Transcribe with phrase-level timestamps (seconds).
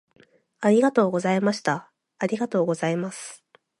[0.61, 1.91] ありがとうございました。
[2.17, 3.43] ありがとうございます。